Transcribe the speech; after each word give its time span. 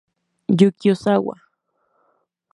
Yuki 0.57 0.87
Ozawa 0.93 1.35